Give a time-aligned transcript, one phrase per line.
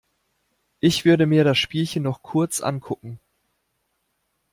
[0.79, 3.19] Ich würde mir das Spielchen noch kurz ankucken.